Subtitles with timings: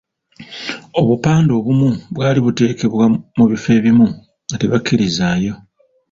[0.99, 3.05] Obupande obumu bwali bwateekebwa
[3.37, 4.07] mu bifo ebimu
[4.45, 5.53] nga tebakkirizaayo.